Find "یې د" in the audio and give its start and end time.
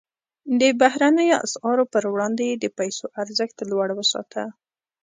2.49-2.65